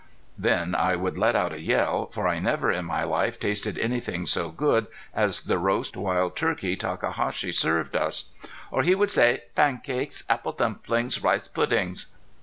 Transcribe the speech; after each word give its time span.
Then 0.35 0.73
I 0.73 0.95
would 0.95 1.15
let 1.19 1.35
out 1.35 1.53
a 1.53 1.61
yell, 1.61 2.07
for 2.07 2.27
I 2.27 2.39
never 2.39 2.71
in 2.71 2.85
my 2.85 3.03
life 3.03 3.39
tasted 3.39 3.77
anything 3.77 4.25
so 4.25 4.49
good 4.49 4.87
as 5.13 5.41
the 5.41 5.59
roast 5.59 5.95
wild 5.95 6.35
turkey 6.35 6.75
Takahashi 6.75 7.51
served 7.51 7.95
us. 7.95 8.31
Or 8.71 8.81
he 8.81 8.95
would 8.95 9.11
say: 9.11 9.43
"Pan 9.53 9.77
cakes 9.85 10.23
apple 10.27 10.53
dumplings 10.53 11.21
rice 11.21 11.47
puddings." 11.47 12.07